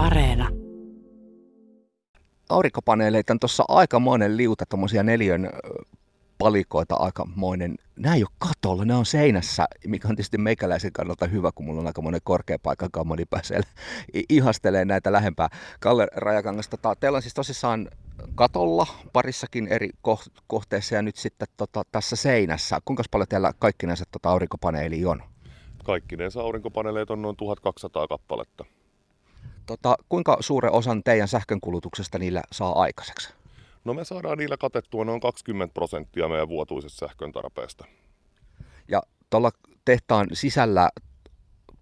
Areena. 0.00 0.48
Aurinkopaneeleita 2.48 3.32
on 3.32 3.40
tuossa 3.40 3.64
aikamoinen 3.68 4.36
liuta, 4.36 4.66
tuommoisia 4.66 5.02
neljön 5.02 5.50
palikoita 6.38 6.94
aikamoinen. 6.94 7.74
Nämä 7.96 8.14
ei 8.14 8.22
ole 8.22 8.30
katolla, 8.38 8.84
nämä 8.84 8.98
on 8.98 9.06
seinässä, 9.06 9.66
mikä 9.86 10.08
on 10.08 10.16
tietysti 10.16 10.38
meikäläisen 10.38 10.92
kannalta 10.92 11.26
hyvä, 11.26 11.50
kun 11.54 11.66
mulla 11.66 11.80
on 11.80 11.86
aika 11.86 12.02
monen 12.02 12.20
korkea 12.24 12.58
paikka, 12.62 12.88
kammoni 12.92 13.24
pääsee 13.24 13.60
ihastelee 14.28 14.84
näitä 14.84 15.12
lähempää. 15.12 15.48
Kalle 15.80 16.08
Rajakangas, 16.16 16.68
tota, 16.68 16.96
teillä 16.96 17.16
on 17.16 17.22
siis 17.22 17.34
tosissaan 17.34 17.88
katolla 18.34 18.86
parissakin 19.12 19.68
eri 19.68 19.90
kohteissa 20.46 20.94
ja 20.94 21.02
nyt 21.02 21.16
sitten 21.16 21.48
tota, 21.56 21.82
tässä 21.92 22.16
seinässä. 22.16 22.78
Kuinka 22.84 23.02
paljon 23.10 23.28
teillä 23.28 23.52
kaikkinensa 23.58 24.04
tota, 24.12 24.30
aurinkopaneeli 24.30 25.06
on? 25.06 25.22
Kaikkinensa 25.84 26.40
aurinkopaneeleita 26.40 27.12
on 27.12 27.22
noin 27.22 27.36
1200 27.36 28.08
kappaletta. 28.08 28.64
Tota, 29.66 29.96
kuinka 30.08 30.36
suuren 30.40 30.72
osan 30.72 31.02
teidän 31.02 31.28
sähkönkulutuksesta 31.28 32.18
niillä 32.18 32.42
saa 32.52 32.80
aikaiseksi? 32.82 33.28
No 33.84 33.94
me 33.94 34.04
saadaan 34.04 34.38
niillä 34.38 34.56
katettua 34.56 35.04
noin 35.04 35.20
20 35.20 35.74
prosenttia 35.74 36.28
meidän 36.28 36.48
vuotuisesta 36.48 37.06
sähkön 37.06 37.32
tarpeesta. 37.32 37.84
Ja 38.88 39.02
tuolla 39.30 39.50
tehtaan 39.84 40.26
sisällä 40.32 40.90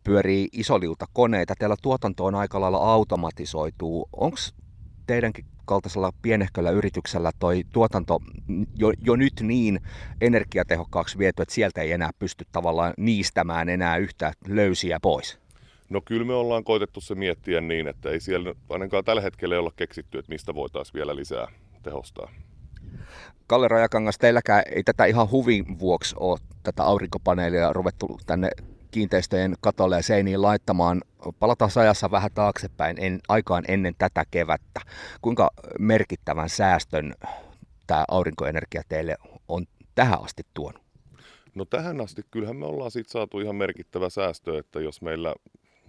pyörii 0.05 0.49
isoliuta 0.53 1.07
koneita. 1.13 1.55
Teillä 1.59 1.77
tuotanto 1.83 2.25
on 2.25 2.35
aika 2.35 2.61
lailla 2.61 2.93
automatisoituu. 2.93 4.09
Onko 4.13 4.37
teidänkin 5.07 5.45
kaltaisella 5.65 6.13
pienehköllä 6.23 6.71
yrityksellä 6.71 7.31
toi 7.39 7.65
tuotanto 7.73 8.21
jo, 8.75 8.93
jo 9.01 9.17
nyt 9.17 9.33
niin 9.43 9.81
energiatehokkaaksi 10.21 11.19
viety, 11.19 11.43
että 11.43 11.55
sieltä 11.55 11.81
ei 11.81 11.93
enää 11.93 12.11
pysty 12.19 12.45
tavallaan 12.53 12.95
niistämään 12.97 13.69
enää 13.69 13.97
yhtä 13.97 14.33
löysiä 14.49 14.99
pois? 15.03 15.39
No 15.89 16.01
kyllä 16.05 16.25
me 16.25 16.35
ollaan 16.35 16.65
koitettu 16.65 17.01
se 17.01 17.15
miettiä 17.15 17.61
niin, 17.61 17.89
että 17.89 18.11
ei 18.11 18.21
siellä 18.21 18.55
ainakaan 18.69 19.05
tällä 19.05 19.23
hetkellä 19.23 19.59
olla 19.59 19.73
keksitty, 19.77 20.19
että 20.19 20.33
mistä 20.33 20.55
voitaisiin 20.55 20.95
vielä 20.95 21.17
lisää 21.17 21.49
tehostaa. 21.83 22.31
Kalle 23.47 23.69
Rajakangas, 23.69 24.19
teilläkään 24.19 24.63
ei 24.75 24.83
tätä 24.83 25.05
ihan 25.05 25.31
huvin 25.31 25.79
vuoksi 25.79 26.15
ole 26.21 26.39
tätä 26.63 26.83
aurinkopaneelia 26.83 27.73
ruvettu 27.73 28.19
tänne 28.27 28.51
kiinteistöjen 28.91 29.55
katolle 29.61 29.97
ja 29.97 30.03
seiniin 30.03 30.43
laittamaan. 30.43 31.03
Palataan 31.39 31.71
ajassa 31.77 32.11
vähän 32.11 32.31
taaksepäin 32.35 32.97
en, 33.01 33.21
aikaan 33.29 33.65
ennen 33.69 33.95
tätä 33.99 34.25
kevättä. 34.31 34.81
Kuinka 35.23 35.51
merkittävän 35.79 36.49
säästön 36.49 37.15
tämä 37.87 38.05
aurinkoenergia 38.09 38.83
teille 38.89 39.17
on 39.49 39.67
tähän 39.95 40.25
asti 40.25 40.43
tuonut? 40.55 40.83
No 41.55 41.65
tähän 41.65 42.01
asti 42.01 42.23
kyllähän 42.31 42.57
me 42.57 42.67
ollaan 42.67 42.91
siitä 42.91 43.11
saatu 43.11 43.41
ihan 43.41 43.57
merkittävä 43.57 44.11
säästö, 44.11 44.59
että 44.59 44.81
jos 44.81 45.03
meillä 45.03 45.35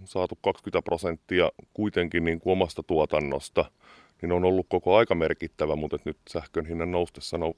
saatu 0.04 0.38
20 0.42 0.82
prosenttia 0.82 1.50
kuitenkin 1.74 2.24
niin 2.24 2.40
kuin 2.40 2.52
omasta 2.52 2.82
tuotannosta, 2.82 3.64
niin 4.22 4.32
on 4.32 4.44
ollut 4.44 4.66
koko 4.68 4.96
aika 4.96 5.14
merkittävä, 5.14 5.76
mutta 5.76 5.96
nyt 6.04 6.18
sähkön 6.28 6.66
hinnan 6.66 6.92
noustessa 6.92 7.38
no, 7.38 7.54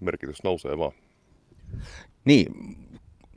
merkitys 0.00 0.42
nousee 0.44 0.78
vaan. 0.78 0.92
Niin, 2.24 2.46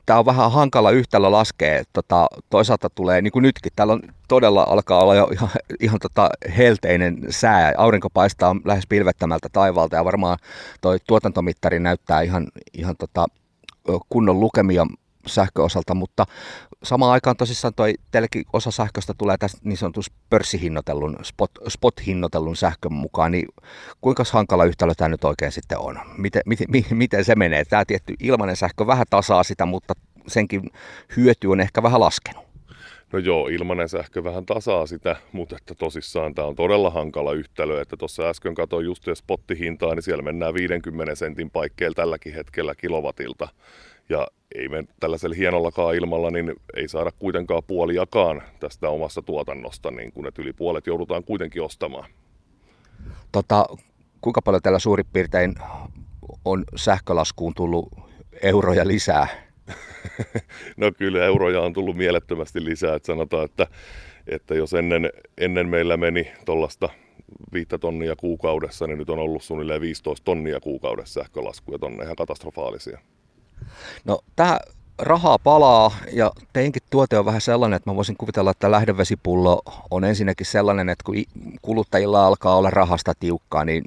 tämä 0.06 0.18
on 0.18 0.26
vähän 0.26 0.52
hankala 0.52 0.90
yhtälö 0.90 1.30
laskea. 1.30 1.82
Tota, 1.92 2.26
toisaalta 2.50 2.90
tulee, 2.90 3.22
niin 3.22 3.32
kuin 3.32 3.42
nytkin, 3.42 3.72
täällä 3.76 3.92
on 3.92 4.02
todella 4.28 4.66
alkaa 4.68 5.02
olla 5.02 5.14
jo 5.14 5.28
ihan, 5.32 5.50
ihan 5.80 5.98
tota 5.98 6.30
helteinen 6.56 7.18
sää. 7.30 7.72
Aurinko 7.76 8.10
paistaa 8.10 8.56
lähes 8.64 8.86
pilvettämältä 8.88 9.48
taivaalta 9.52 9.96
ja 9.96 10.04
varmaan 10.04 10.38
toi 10.80 10.98
tuotantomittari 11.06 11.80
näyttää 11.80 12.22
ihan, 12.22 12.46
ihan 12.78 12.96
tota, 12.96 13.26
kunnon 14.08 14.40
lukemia 14.40 14.86
sähköosalta, 15.26 15.94
mutta 15.94 16.26
samaan 16.82 17.12
aikaan 17.12 17.36
tosissaan 17.36 17.74
toi 17.74 17.94
teillekin 18.10 18.44
osa 18.52 18.70
sähköstä 18.70 19.14
tulee 19.18 19.36
tästä 19.36 19.58
niin 19.64 19.76
sanotun 19.76 20.02
pörssihinnoitellun, 20.30 21.16
spot, 21.22 21.50
spot-hinnoitellun 21.68 22.56
sähkön 22.56 22.92
mukaan, 22.92 23.32
niin 23.32 23.48
kuinka 24.00 24.24
hankala 24.32 24.64
yhtälö 24.64 24.94
tämä 24.94 25.08
nyt 25.08 25.24
oikein 25.24 25.52
sitten 25.52 25.78
on? 25.78 25.98
Miten, 26.16 26.42
miten, 26.46 26.66
miten 26.90 27.24
se 27.24 27.34
menee? 27.34 27.64
Tämä 27.64 27.84
tietty 27.84 28.14
ilmainen 28.20 28.56
sähkö 28.56 28.86
vähän 28.86 29.06
tasaa 29.10 29.42
sitä, 29.42 29.66
mutta 29.66 29.94
senkin 30.26 30.62
hyöty 31.16 31.46
on 31.46 31.60
ehkä 31.60 31.82
vähän 31.82 32.00
laskenut. 32.00 32.46
No 33.12 33.18
joo, 33.18 33.48
ilmainen 33.48 33.88
sähkö 33.88 34.24
vähän 34.24 34.46
tasaa 34.46 34.86
sitä, 34.86 35.16
mutta 35.32 35.56
että 35.56 35.74
tosissaan 35.74 36.34
tämä 36.34 36.48
on 36.48 36.54
todella 36.54 36.90
hankala 36.90 37.32
yhtälö, 37.32 37.80
että 37.80 37.96
tuossa 37.96 38.22
äsken 38.22 38.54
katsoin 38.54 38.86
just 38.86 39.08
spottihintaa, 39.14 39.94
niin 39.94 40.02
siellä 40.02 40.22
mennään 40.22 40.54
50 40.54 41.14
sentin 41.14 41.50
paikkeilla 41.50 41.94
tälläkin 41.94 42.34
hetkellä 42.34 42.74
kilowatilta. 42.74 43.48
Ja 44.08 44.26
ei 44.54 44.68
me 44.68 44.84
tällaisella 45.00 45.36
hienollakaan 45.36 45.94
ilmalla, 45.94 46.30
niin 46.30 46.52
ei 46.76 46.88
saada 46.88 47.10
kuitenkaan 47.18 47.62
puoliakaan 47.66 48.42
tästä 48.60 48.88
omasta 48.88 49.22
tuotannosta, 49.22 49.90
niin 49.90 50.12
kun 50.12 50.26
että 50.26 50.42
yli 50.42 50.52
puolet 50.52 50.86
joudutaan 50.86 51.24
kuitenkin 51.24 51.62
ostamaan. 51.62 52.10
Tota, 53.32 53.66
kuinka 54.20 54.42
paljon 54.42 54.62
tällä 54.62 54.78
suurin 54.78 55.06
piirtein 55.12 55.54
on 56.44 56.64
sähkölaskuun 56.76 57.54
tullut 57.54 57.88
euroja 58.42 58.86
lisää? 58.86 59.28
no 60.76 60.92
kyllä 60.98 61.24
euroja 61.24 61.60
on 61.60 61.72
tullut 61.72 61.96
mielettömästi 61.96 62.64
lisää, 62.64 62.94
että 62.94 63.06
sanotaan, 63.06 63.44
että, 63.44 63.66
että 64.26 64.54
jos 64.54 64.74
ennen, 64.74 65.10
ennen 65.38 65.68
meillä 65.68 65.96
meni 65.96 66.32
tuollaista 66.44 66.88
viittä 67.52 67.78
tonnia 67.78 68.16
kuukaudessa, 68.16 68.86
niin 68.86 68.98
nyt 68.98 69.10
on 69.10 69.18
ollut 69.18 69.42
suunnilleen 69.42 69.80
15 69.80 70.24
tonnia 70.24 70.60
kuukaudessa 70.60 71.20
sähkölaskuja, 71.20 71.78
on 71.82 72.02
ihan 72.02 72.16
katastrofaalisia. 72.16 72.98
No 74.04 74.18
tämä 74.36 74.58
rahaa 74.98 75.38
palaa 75.38 75.94
ja 76.12 76.32
teinkin 76.52 76.82
tuote 76.90 77.18
on 77.18 77.24
vähän 77.24 77.40
sellainen, 77.40 77.76
että 77.76 77.90
mä 77.90 77.96
voisin 77.96 78.16
kuvitella, 78.16 78.50
että 78.50 78.70
lähdevesipullo 78.70 79.62
on 79.90 80.04
ensinnäkin 80.04 80.46
sellainen, 80.46 80.88
että 80.88 81.04
kun 81.04 81.14
kuluttajilla 81.62 82.26
alkaa 82.26 82.56
olla 82.56 82.70
rahasta 82.70 83.12
tiukkaa, 83.20 83.64
niin 83.64 83.84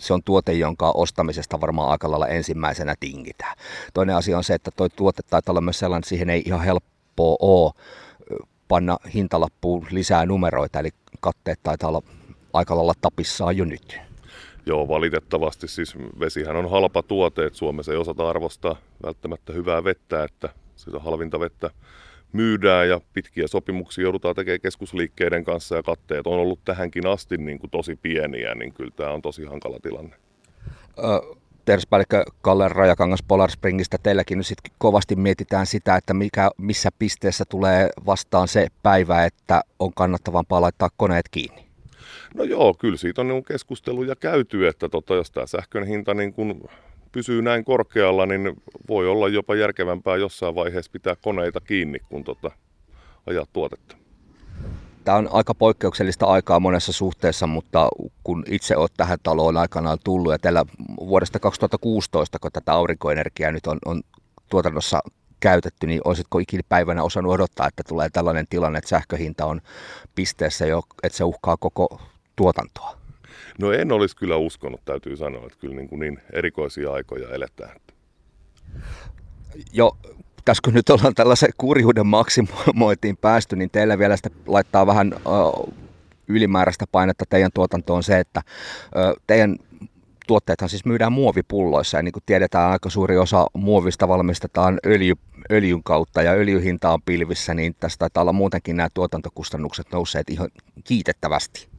se 0.00 0.14
on 0.14 0.22
tuote, 0.24 0.52
jonka 0.52 0.92
ostamisesta 0.94 1.60
varmaan 1.60 1.90
aika 1.90 2.10
lailla 2.10 2.28
ensimmäisenä 2.28 2.94
tingitään. 3.00 3.56
Toinen 3.94 4.16
asia 4.16 4.36
on 4.36 4.44
se, 4.44 4.54
että 4.54 4.70
tuo 4.70 4.88
tuote 4.88 5.22
taitaa 5.22 5.52
olla 5.52 5.60
myös 5.60 5.78
sellainen, 5.78 5.98
että 6.00 6.08
siihen 6.08 6.30
ei 6.30 6.42
ihan 6.46 6.64
helppoa 6.64 7.36
ole 7.40 7.72
panna 8.68 8.98
hintalappuun 9.14 9.86
lisää 9.90 10.26
numeroita, 10.26 10.78
eli 10.80 10.90
katteet 11.20 11.60
taitaa 11.62 11.88
olla 11.88 12.02
aika 12.52 12.76
lailla 12.76 12.94
tapissaan 13.00 13.56
jo 13.56 13.64
nyt. 13.64 14.00
Joo, 14.66 14.88
valitettavasti 14.88 15.68
siis 15.68 15.94
vesihän 16.20 16.56
on 16.56 16.70
halpa 16.70 17.02
tuote, 17.02 17.46
että 17.46 17.58
Suomessa 17.58 17.92
ei 17.92 17.98
osata 17.98 18.30
arvostaa 18.30 18.76
välttämättä 19.02 19.52
hyvää 19.52 19.84
vettä, 19.84 20.24
että 20.24 20.48
sitä 20.76 20.98
halvinta 20.98 21.40
vettä 21.40 21.70
myydään 22.32 22.88
ja 22.88 23.00
pitkiä 23.12 23.46
sopimuksia 23.46 24.04
joudutaan 24.04 24.34
tekemään 24.34 24.60
keskusliikkeiden 24.60 25.44
kanssa 25.44 25.76
ja 25.76 25.82
katteet 25.82 26.26
on 26.26 26.38
ollut 26.38 26.60
tähänkin 26.64 27.06
asti 27.06 27.36
niin 27.36 27.58
kuin 27.58 27.70
tosi 27.70 27.96
pieniä, 27.96 28.54
niin 28.54 28.72
kyllä 28.72 28.90
tämä 28.96 29.10
on 29.10 29.22
tosi 29.22 29.44
hankala 29.44 29.78
tilanne. 29.82 30.16
Ö, 30.98 31.36
Terveyspäällikkö 31.64 32.24
Kalle 32.42 32.68
Rajakangas 32.68 33.22
Polar 33.28 33.50
Springistä, 33.50 33.96
teilläkin 34.02 34.38
nyt 34.38 34.46
sitten 34.46 34.72
kovasti 34.78 35.16
mietitään 35.16 35.66
sitä, 35.66 35.96
että 35.96 36.14
mikä, 36.14 36.50
missä 36.58 36.90
pisteessä 36.98 37.44
tulee 37.48 37.90
vastaan 38.06 38.48
se 38.48 38.66
päivä, 38.82 39.24
että 39.24 39.62
on 39.78 39.94
kannattavampaa 39.94 40.60
laittaa 40.60 40.88
koneet 40.96 41.28
kiinni. 41.30 41.63
No 42.34 42.44
joo, 42.44 42.74
kyllä 42.74 42.96
siitä 42.96 43.20
on 43.20 43.28
niin 43.28 43.44
keskusteluja 43.44 44.16
käyty, 44.16 44.68
että 44.68 44.88
tota, 44.88 45.14
jos 45.14 45.30
tämä 45.30 45.46
sähkön 45.46 45.86
hinta 45.86 46.14
niin 46.14 46.32
kun 46.32 46.68
pysyy 47.12 47.42
näin 47.42 47.64
korkealla, 47.64 48.26
niin 48.26 48.52
voi 48.88 49.08
olla 49.08 49.28
jopa 49.28 49.54
järkevämpää 49.54 50.16
jossain 50.16 50.54
vaiheessa 50.54 50.92
pitää 50.92 51.16
koneita 51.22 51.60
kiinni, 51.60 51.98
kun 51.98 52.24
tota, 52.24 52.50
ajaa 53.26 53.46
tuotetta. 53.52 53.96
Tämä 55.04 55.18
on 55.18 55.28
aika 55.32 55.54
poikkeuksellista 55.54 56.26
aikaa 56.26 56.60
monessa 56.60 56.92
suhteessa, 56.92 57.46
mutta 57.46 57.88
kun 58.24 58.44
itse 58.50 58.76
olet 58.76 58.92
tähän 58.96 59.18
taloon 59.22 59.56
aikanaan 59.56 59.98
tullut 60.04 60.32
ja 60.32 60.38
teillä 60.38 60.64
vuodesta 61.00 61.38
2016, 61.38 62.38
kun 62.38 62.52
tätä 62.52 62.72
aurinkoenergiaa 62.72 63.52
nyt 63.52 63.66
on, 63.66 63.78
on 63.84 64.02
tuotannossa 64.50 65.00
käytetty, 65.40 65.86
niin 65.86 66.00
olisitko 66.04 66.38
ikinä 66.38 66.62
päivänä 66.68 67.02
osannut 67.02 67.32
odottaa, 67.32 67.68
että 67.68 67.82
tulee 67.88 68.08
tällainen 68.10 68.46
tilanne, 68.50 68.78
että 68.78 68.88
sähköhinta 68.88 69.46
on 69.46 69.60
pisteessä 70.14 70.66
jo, 70.66 70.82
että 71.02 71.18
se 71.18 71.24
uhkaa 71.24 71.56
koko 71.56 72.00
tuotantoa? 72.36 72.98
No 73.58 73.72
en 73.72 73.92
olisi 73.92 74.16
kyllä 74.16 74.36
uskonut, 74.36 74.80
täytyy 74.84 75.16
sanoa, 75.16 75.46
että 75.46 75.58
kyllä 75.58 75.74
niin, 75.74 75.88
kuin 75.88 76.00
niin 76.00 76.18
erikoisia 76.32 76.92
aikoja 76.92 77.28
eletään. 77.28 77.76
Jo, 79.72 79.96
tässä 80.44 80.60
kun 80.64 80.74
nyt 80.74 80.90
ollaan 80.90 81.14
tällaisen 81.14 81.50
kurjuuden 81.58 82.06
maksimoitiin 82.06 83.16
päästy, 83.16 83.56
niin 83.56 83.70
teillä 83.70 83.98
vielä 83.98 84.16
sitä 84.16 84.30
laittaa 84.46 84.86
vähän 84.86 85.12
ö, 85.12 85.72
ylimääräistä 86.28 86.84
painetta 86.92 87.24
teidän 87.28 87.50
tuotantoon 87.54 88.02
se, 88.02 88.18
että 88.18 88.42
ö, 88.96 89.14
teidän 89.26 89.56
tuotteethan 90.26 90.68
siis 90.68 90.84
myydään 90.84 91.12
muovipulloissa 91.12 91.96
ja 91.96 92.02
niin 92.02 92.12
kuin 92.12 92.22
tiedetään 92.26 92.70
aika 92.70 92.90
suuri 92.90 93.18
osa 93.18 93.46
muovista 93.52 94.08
valmistetaan 94.08 94.78
öljy, 94.86 95.14
öljyn 95.52 95.82
kautta 95.82 96.22
ja 96.22 96.32
öljyhinta 96.32 96.92
on 96.92 97.02
pilvissä, 97.02 97.54
niin 97.54 97.74
tästä 97.80 97.98
taitaa 97.98 98.20
olla 98.20 98.32
muutenkin 98.32 98.76
nämä 98.76 98.88
tuotantokustannukset 98.94 99.86
nousseet 99.92 100.30
ihan 100.30 100.48
kiitettävästi. 100.84 101.73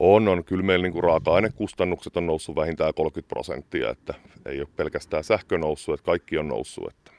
On, 0.00 0.28
on. 0.28 0.44
Kyllä 0.44 0.62
meillä 0.62 0.82
niin 0.82 0.92
kuin 0.92 1.04
raaka-ainekustannukset 1.04 2.16
on 2.16 2.26
noussut 2.26 2.56
vähintään 2.56 2.94
30 2.94 3.28
prosenttia, 3.28 3.90
että 3.90 4.14
ei 4.46 4.60
ole 4.60 4.68
pelkästään 4.76 5.24
sähkö 5.24 5.58
noussut, 5.58 5.94
että 5.94 6.04
kaikki 6.04 6.38
on 6.38 6.48
noussut. 6.48 6.88
Että. 6.90 7.12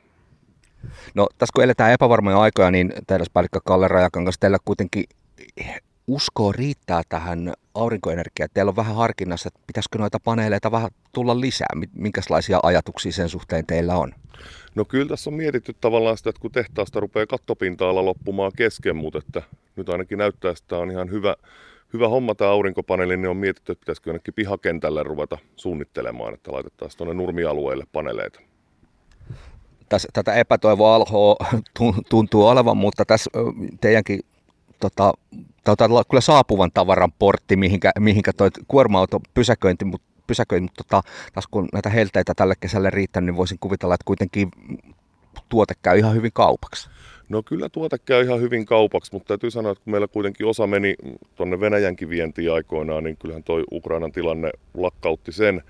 No 1.13 1.27
tässä 1.37 1.53
kun 1.53 1.63
eletään 1.63 1.91
epävarmoja 1.91 2.41
aikoja, 2.41 2.71
niin 2.71 2.93
tehdaspäällikkö 3.07 3.59
Kalle 3.65 3.87
Rajakangas, 3.87 4.39
teillä 4.39 4.57
kuitenkin 4.65 5.03
uskoa 6.07 6.51
riittää 6.51 7.01
tähän 7.09 7.53
aurinkoenergiaan? 7.73 8.49
Teillä 8.53 8.69
on 8.69 8.75
vähän 8.75 8.95
harkinnassa, 8.95 9.47
että 9.47 9.59
pitäisikö 9.67 9.97
noita 9.97 10.19
paneeleita 10.23 10.71
vähän 10.71 10.89
tulla 11.11 11.39
lisää? 11.39 11.67
Minkälaisia 11.93 12.59
ajatuksia 12.63 13.11
sen 13.11 13.29
suhteen 13.29 13.65
teillä 13.65 13.95
on? 13.95 14.13
No 14.75 14.85
kyllä 14.85 15.07
tässä 15.07 15.29
on 15.29 15.33
mietitty 15.33 15.75
tavallaan 15.81 16.17
sitä, 16.17 16.29
että 16.29 16.41
kun 16.41 16.51
tehtaasta 16.51 16.99
rupeaa 16.99 17.25
kattopinta-ala 17.25 18.05
loppumaan 18.05 18.51
kesken, 18.57 18.95
mutta 18.95 19.19
että 19.19 19.41
nyt 19.75 19.89
ainakin 19.89 20.17
näyttää, 20.17 20.51
että 20.51 20.63
tämä 20.67 20.81
on 20.81 20.91
ihan 20.91 21.11
hyvä, 21.11 21.35
hyvä 21.93 22.07
homma 22.07 22.35
tämä 22.35 22.51
aurinkopaneeli, 22.51 23.17
niin 23.17 23.29
on 23.29 23.38
mietitty, 23.38 23.71
että 23.71 23.79
pitäisikö 23.79 24.09
jonnekin 24.09 24.33
pihakentälle 24.33 25.03
ruveta 25.03 25.38
suunnittelemaan, 25.55 26.33
että 26.33 26.51
laitettaisiin 26.51 26.97
tuonne 26.97 27.13
nurmialueelle 27.13 27.85
paneleita. 27.91 28.39
Tätä 30.13 30.33
epätoivoa 30.33 30.95
alhoa 30.95 31.35
tuntuu 32.09 32.47
olevan, 32.47 32.77
mutta 32.77 33.05
tässä 33.05 33.31
teidänkin 33.81 34.19
tota, 34.79 35.13
taitaa 35.63 36.03
kyllä 36.09 36.21
saapuvan 36.21 36.71
tavaran 36.73 37.11
portti, 37.19 37.55
mihinkä, 37.55 37.91
mihinkä 37.99 38.33
toi 38.33 38.49
kuorma-auto 38.67 39.19
pysäköinti, 39.33 39.85
mutta 39.85 40.07
pysäköin, 40.27 40.63
mutta 40.63 40.83
tota, 40.83 41.01
taas 41.33 41.47
kun 41.47 41.69
näitä 41.73 41.89
helteitä 41.89 42.33
tälle 42.35 42.53
kesälle 42.59 42.89
riittänyt, 42.89 43.25
niin 43.25 43.38
voisin 43.38 43.59
kuvitella, 43.59 43.93
että 43.93 44.05
kuitenkin 44.05 44.51
tuote 45.51 45.74
käy 45.81 45.98
ihan 45.98 46.15
hyvin 46.15 46.31
kaupaksi. 46.33 46.89
No 47.30 47.44
kyllä 47.44 47.69
tuote 47.69 47.98
käy 48.06 48.24
ihan 48.24 48.42
hyvin 48.42 48.65
kaupaksi, 48.65 49.12
mutta 49.13 49.27
täytyy 49.27 49.51
sanoa, 49.51 49.71
että 49.71 49.83
kun 49.83 49.92
meillä 49.92 50.07
kuitenkin 50.07 50.48
osa 50.48 50.68
meni 50.68 50.95
tuonne 51.36 51.59
Venäjänkin 51.59 52.09
vientiin 52.09 52.51
aikoinaan, 52.51 53.03
niin 53.03 53.18
kyllähän 53.18 53.44
toi 53.44 53.63
Ukrainan 53.71 54.12
tilanne 54.12 54.51
lakkautti 54.74 55.31
sen, 55.31 55.62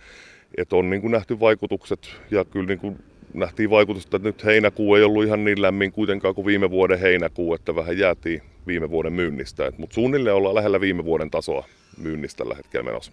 että 0.58 0.76
on 0.76 0.90
niin 0.90 1.02
kuin 1.02 1.12
nähty 1.12 1.40
vaikutukset 1.40 2.00
ja 2.32 2.46
kyllä 2.46 2.68
niin 2.68 2.80
kuin 2.80 3.00
nähtiin 3.34 3.70
vaikutusta, 3.70 4.18
että 4.18 4.30
nyt 4.30 4.46
heinäkuu 4.46 4.96
ei 4.96 5.04
ollut 5.04 5.26
ihan 5.26 5.44
niin 5.44 5.62
lämmin 5.62 5.92
kuitenkaan 5.92 6.36
kuin 6.36 6.46
viime 6.46 6.70
vuoden 6.70 7.00
heinäkuu, 7.00 7.54
että 7.54 7.76
vähän 7.76 7.98
jäätiin 7.98 8.42
viime 8.68 8.90
vuoden 8.90 9.14
myynnistä. 9.14 9.72
Mutta 9.78 9.94
suunnilleen 9.94 10.36
ollaan 10.36 10.56
lähellä 10.56 10.82
viime 10.82 11.06
vuoden 11.06 11.32
tasoa 11.32 11.66
myynnistä 11.98 12.38
tällä 12.38 12.56
hetkellä 12.56 12.86
menossa. 12.86 13.12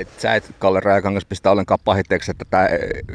Et 0.00 0.08
sä 0.18 0.34
et, 0.34 0.54
Kalle 0.58 0.80
Rajakangas, 0.80 1.24
pistä 1.24 1.50
ollenkaan 1.50 1.80
pahitteeksi, 1.84 2.30
että 2.30 2.44
tämä 2.50 2.68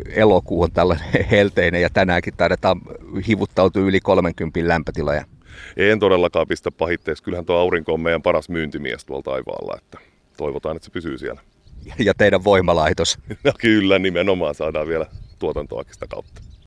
elokuu 0.10 0.64
on 0.64 0.72
tällainen 0.72 1.08
helteinen 1.32 1.82
ja 1.82 1.90
tänäänkin 1.90 2.34
taidetaan 2.38 2.82
hivuttautua 3.28 3.82
yli 3.82 4.00
30 4.00 4.60
lämpötiloja. 4.68 5.26
En 5.78 6.00
todellakaan 6.00 6.48
pistä 6.48 6.72
pahitteeksi. 6.72 7.24
Kyllähän 7.24 7.46
tuo 7.46 7.56
aurinko 7.56 7.94
on 7.94 8.00
meidän 8.00 8.22
paras 8.22 8.50
myyntimies 8.50 9.06
tuolla 9.06 9.24
taivaalla, 9.24 9.78
että 9.78 9.98
toivotaan, 10.38 10.76
että 10.76 10.86
se 10.86 10.92
pysyy 10.92 11.18
siellä. 11.18 11.42
Ja 12.00 12.14
teidän 12.14 12.44
voimalaitos. 12.44 13.18
No 13.44 13.52
kyllä, 13.60 14.00
nimenomaan 14.00 14.56
saadaan 14.56 14.88
vielä 14.88 15.06
tuotantoa 15.40 15.84
sitä 15.92 16.06
kautta. 16.10 16.42